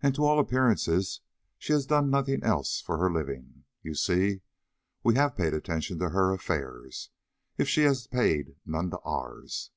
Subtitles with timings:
[0.00, 1.20] And to all appearances
[1.58, 3.64] she has done nothing else for her living.
[3.82, 4.42] You see,
[5.02, 7.10] we have paid attention to her affairs,
[7.56, 9.72] if she has paid none to ours."